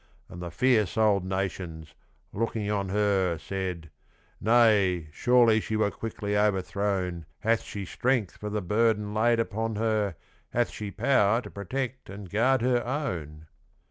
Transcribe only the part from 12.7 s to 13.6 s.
own?